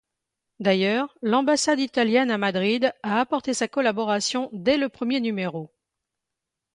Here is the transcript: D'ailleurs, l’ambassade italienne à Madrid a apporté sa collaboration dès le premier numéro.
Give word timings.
D'ailleurs, 0.59 1.15
l’ambassade 1.21 1.79
italienne 1.79 2.31
à 2.31 2.39
Madrid 2.39 2.91
a 3.03 3.19
apporté 3.19 3.53
sa 3.53 3.67
collaboration 3.67 4.49
dès 4.51 4.77
le 4.77 4.89
premier 4.89 5.19
numéro. 5.19 5.69